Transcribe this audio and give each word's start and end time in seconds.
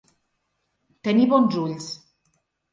Tenir 1.09 1.29
bons 1.35 1.61
ulls. 1.67 1.93